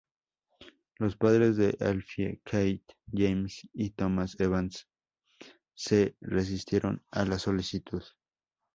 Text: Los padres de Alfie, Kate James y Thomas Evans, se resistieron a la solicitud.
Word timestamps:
Los 0.97 1.15
padres 1.15 1.57
de 1.57 1.77
Alfie, 1.79 2.41
Kate 2.43 2.97
James 3.13 3.69
y 3.71 3.91
Thomas 3.91 4.35
Evans, 4.39 4.87
se 5.75 6.15
resistieron 6.21 7.05
a 7.11 7.23
la 7.25 7.37
solicitud. 7.37 8.01